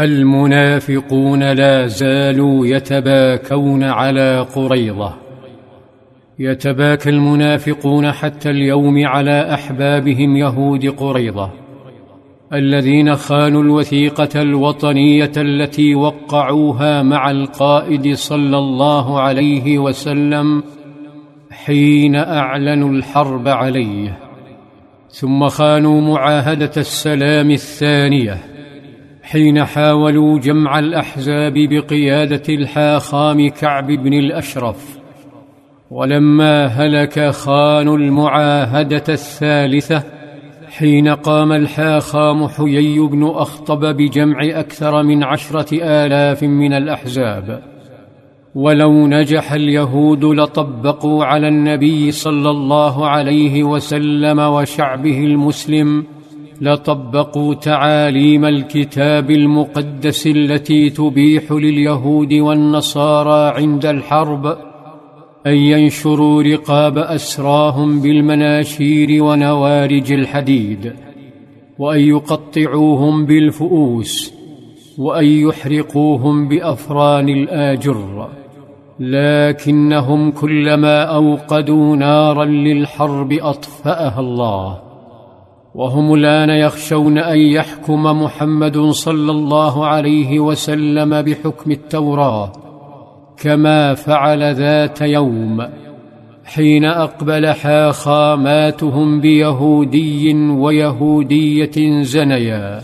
المنافقون 0.00 1.52
لا 1.52 1.86
زالوا 1.86 2.66
يتباكون 2.66 3.84
على 3.84 4.46
قريضه 4.54 5.14
يتباكى 6.38 7.10
المنافقون 7.10 8.12
حتى 8.12 8.50
اليوم 8.50 9.06
على 9.06 9.54
أحبابهم 9.54 10.36
يهود 10.36 10.86
قريضه 10.86 11.50
الذين 12.52 13.14
خانوا 13.14 13.62
الوثيقة 13.62 14.42
الوطنية 14.42 15.32
التي 15.36 15.94
وقعوها 15.94 17.02
مع 17.02 17.30
القائد 17.30 18.14
صلى 18.14 18.58
الله 18.58 19.20
عليه 19.20 19.78
وسلم 19.78 20.62
حين 21.50 22.16
أعلنوا 22.16 22.90
الحرب 22.90 23.48
عليه. 23.48 24.18
ثم 25.08 25.48
خانوا 25.48 26.00
معاهدة 26.00 26.70
السلام 26.76 27.50
الثانية. 27.50 28.57
حين 29.30 29.64
حاولوا 29.64 30.38
جمع 30.38 30.78
الأحزاب 30.78 31.54
بقيادة 31.54 32.42
الحاخام 32.48 33.48
كعب 33.48 33.86
بن 33.86 34.12
الأشرف 34.12 34.98
ولما 35.90 36.66
هلك 36.66 37.30
خان 37.30 37.88
المعاهدة 37.88 39.04
الثالثة 39.08 40.02
حين 40.78 41.08
قام 41.08 41.52
الحاخام 41.52 42.48
حيي 42.48 42.98
بن 42.98 43.24
أخطب 43.24 43.96
بجمع 43.96 44.38
أكثر 44.42 45.02
من 45.02 45.24
عشرة 45.24 45.68
آلاف 45.82 46.42
من 46.42 46.72
الأحزاب. 46.72 47.62
ولو 48.54 49.06
نجح 49.06 49.52
اليهود 49.52 50.24
لطبقوا 50.24 51.24
على 51.24 51.48
النبي 51.48 52.10
صلى 52.10 52.50
الله 52.50 53.08
عليه 53.08 53.62
وسلم 53.62 54.38
وشعبه 54.38 55.24
المسلم 55.24 56.04
لطبقوا 56.60 57.54
تعاليم 57.54 58.44
الكتاب 58.44 59.30
المقدس 59.30 60.26
التي 60.26 60.90
تبيح 60.90 61.52
لليهود 61.52 62.32
والنصارى 62.32 63.56
عند 63.56 63.86
الحرب 63.86 64.46
أن 65.46 65.54
ينشروا 65.54 66.42
رقاب 66.42 66.98
أسراهم 66.98 68.00
بالمناشير 68.00 69.22
ونوارج 69.22 70.12
الحديد 70.12 70.92
وأن 71.78 72.00
يقطعوهم 72.00 73.26
بالفؤوس 73.26 74.34
وأن 74.98 75.24
يحرقوهم 75.24 76.48
بأفران 76.48 77.28
الآجر. 77.28 78.28
لكنهم 79.00 80.30
كلما 80.30 81.02
أوقدوا 81.02 81.96
نارا 81.96 82.44
للحرب 82.44 83.32
أطفأها 83.32 84.20
الله. 84.20 84.87
وهم 85.74 86.14
الآن 86.14 86.50
يخشون 86.50 87.18
أن 87.18 87.38
يحكم 87.38 88.22
محمد 88.22 88.78
صلى 88.78 89.30
الله 89.30 89.86
عليه 89.86 90.40
وسلم 90.40 91.22
بحكم 91.22 91.70
التوراة 91.70 92.52
كما 93.36 93.94
فعل 93.94 94.54
ذات 94.54 95.00
يوم 95.00 95.66
حين 96.44 96.84
اقبل 96.84 97.46
حاخاماتهم 97.46 99.20
بيهودي 99.20 100.34
ويهودية 100.34 102.02
زنيا 102.02 102.80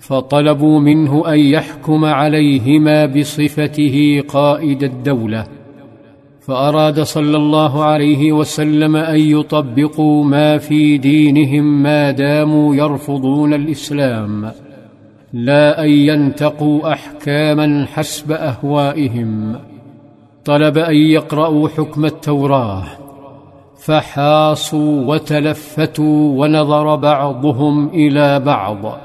فطلبوا 0.00 0.80
منه 0.80 1.32
أن 1.32 1.38
يحكم 1.38 2.04
عليهما 2.04 3.06
بصفته 3.06 4.22
قائد 4.28 4.82
الدولة. 4.82 5.59
فأراد 6.50 7.00
صلى 7.00 7.36
الله 7.36 7.84
عليه 7.84 8.32
وسلم 8.32 8.96
أن 8.96 9.20
يطبقوا 9.20 10.24
ما 10.24 10.58
في 10.58 10.98
دينهم 10.98 11.82
ما 11.82 12.10
داموا 12.10 12.74
يرفضون 12.74 13.54
الإسلام 13.54 14.50
لا 15.32 15.84
أن 15.84 15.90
ينتقوا 15.90 16.92
أحكاما 16.92 17.86
حسب 17.92 18.32
أهوائهم. 18.32 19.56
طلب 20.44 20.78
أن 20.78 20.96
يقرأوا 20.96 21.68
حكم 21.68 22.04
التوراة. 22.04 22.84
فحاصوا 23.84 25.06
وتلفتوا 25.06 26.40
ونظر 26.40 26.96
بعضهم 26.96 27.88
إلى 27.88 28.40
بعض. 28.40 28.98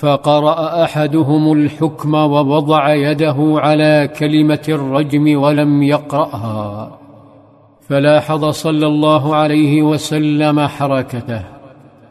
فقرأ 0.00 0.84
أحدهم 0.84 1.52
الحكم 1.52 2.14
ووضع 2.14 2.94
يده 2.94 3.36
على 3.38 4.10
كلمة 4.18 4.64
الرجم 4.68 5.40
ولم 5.42 5.82
يقرأها. 5.82 6.98
فلاحظ 7.88 8.44
صلى 8.44 8.86
الله 8.86 9.34
عليه 9.36 9.82
وسلم 9.82 10.60
حركته 10.60 11.42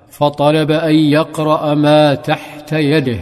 فطلب 0.10 0.72
أن 0.72 0.96
يقرأ 0.96 1.74
ما 1.74 2.16
تحت 2.16 2.74
يده. 2.74 3.20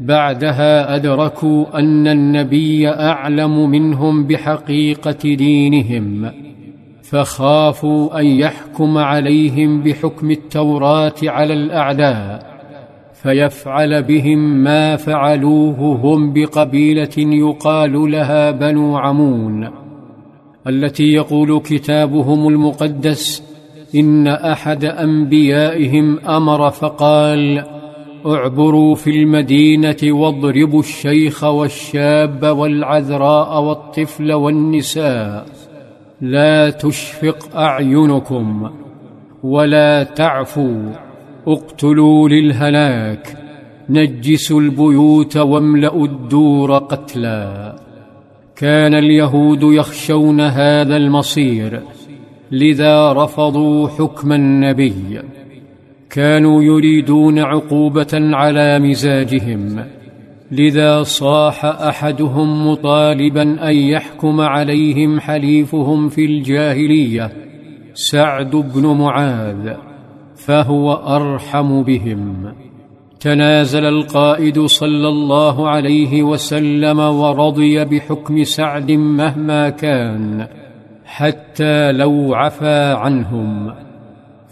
بعدها 0.00 0.94
أدركوا 0.94 1.78
أن 1.78 2.08
النبي 2.08 2.88
أعلم 2.88 3.70
منهم 3.70 4.26
بحقيقة 4.26 5.34
دينهم 5.34 6.32
فخافوا 7.02 8.20
أن 8.20 8.26
يحكم 8.26 8.98
عليهم 8.98 9.82
بحكم 9.82 10.30
التوراة 10.30 11.14
على 11.22 11.54
الأعداء. 11.54 12.55
فيفعل 13.22 14.02
بهم 14.02 14.38
ما 14.38 14.96
فعلوه 14.96 15.78
هم 15.78 16.32
بقبيلة 16.32 17.16
يقال 17.18 18.10
لها 18.10 18.50
بنو 18.50 18.96
عمون 18.96 19.68
التي 20.66 21.04
يقول 21.04 21.60
كتابهم 21.60 22.48
المقدس 22.48 23.42
إن 23.94 24.26
أحد 24.26 24.84
أنبيائهم 24.84 26.18
أمر 26.18 26.70
فقال 26.70 27.64
اعبروا 28.26 28.94
في 28.94 29.10
المدينة 29.10 29.96
واضربوا 30.02 30.80
الشيخ 30.80 31.44
والشاب 31.44 32.46
والعذراء 32.46 33.62
والطفل 33.62 34.32
والنساء 34.32 35.46
لا 36.20 36.70
تشفق 36.70 37.56
أعينكم 37.56 38.70
ولا 39.42 40.02
تعفوا 40.02 41.05
اقتلوا 41.48 42.28
للهلاك 42.28 43.36
نجسوا 43.88 44.60
البيوت 44.60 45.36
واملأوا 45.36 46.06
الدور 46.06 46.78
قتلا. 46.78 47.76
كان 48.56 48.94
اليهود 48.94 49.62
يخشون 49.62 50.40
هذا 50.40 50.96
المصير 50.96 51.80
لذا 52.52 53.12
رفضوا 53.12 53.88
حكم 53.88 54.32
النبي. 54.32 55.20
كانوا 56.10 56.62
يريدون 56.62 57.38
عقوبة 57.38 58.12
على 58.12 58.78
مزاجهم 58.78 59.84
لذا 60.50 61.02
صاح 61.02 61.64
أحدهم 61.64 62.68
مطالبا 62.68 63.70
أن 63.70 63.76
يحكم 63.76 64.40
عليهم 64.40 65.20
حليفهم 65.20 66.08
في 66.08 66.24
الجاهلية 66.24 67.32
سعد 67.94 68.50
بن 68.50 68.86
معاذ. 68.86 69.85
فهو 70.46 70.92
أرحم 70.92 71.82
بهم. 71.82 72.52
تنازل 73.20 73.84
القائد 73.84 74.60
صلى 74.60 75.08
الله 75.08 75.68
عليه 75.68 76.22
وسلم 76.22 76.98
ورضي 76.98 77.84
بحكم 77.84 78.44
سعد 78.44 78.92
مهما 78.92 79.68
كان 79.70 80.46
حتى 81.04 81.92
لو 81.92 82.34
عفا 82.34 82.94
عنهم. 82.94 83.72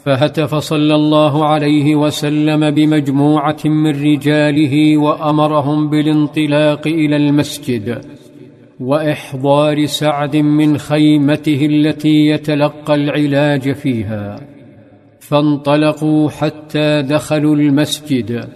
فهتف 0.04 0.54
صلى 0.54 0.94
الله 0.94 1.46
عليه 1.46 1.94
وسلم 1.94 2.70
بمجموعة 2.70 3.62
من 3.64 4.02
رجاله 4.02 4.96
وأمرهم 4.96 5.90
بالانطلاق 5.90 6.86
إلى 6.86 7.16
المسجد 7.16 8.04
وإحضار 8.80 9.86
سعد 9.86 10.36
من 10.36 10.78
خيمته 10.78 11.66
التي 11.66 12.26
يتلقى 12.26 12.94
العلاج 12.94 13.72
فيها. 13.72 14.53
فانطلقوا 15.28 16.30
حتى 16.30 17.02
دخلوا 17.02 17.56
المسجد 17.56 18.48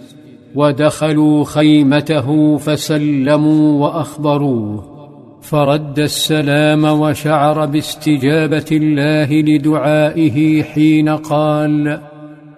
ودخلوا 0.55 1.43
خيمته 1.43 2.57
فسلموا 2.57 3.87
وأخبروه. 3.87 4.99
فرد 5.41 5.99
السلام 5.99 6.83
وشعر 6.83 7.65
باستجابة 7.65 8.65
الله 8.71 9.33
لدعائه 9.33 10.63
حين 10.63 11.09
قال 11.09 11.99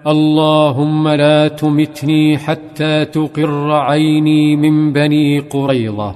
اللهم 0.08 1.07
لا 1.07 1.48
تمتني 1.48 2.38
حتى 2.38 3.06
تقر 3.06 3.72
عيني 3.72 4.56
من 4.56 4.94
بني 4.94 5.40
قريظة. 5.40 6.16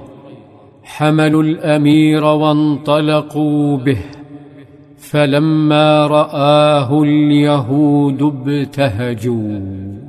حملوا 0.82 1.42
الأمير 1.42 2.24
وانطلقوا 2.24 3.76
به. 3.76 4.15
فلما 5.10 6.06
رآه 6.06 7.02
اليهود 7.02 8.22
ابتهجوا. 8.22 10.05